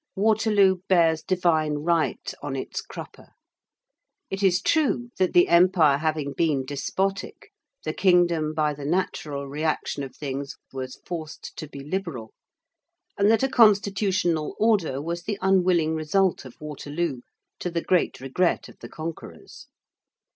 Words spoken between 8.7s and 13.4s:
the natural reaction of things, was forced to be liberal, and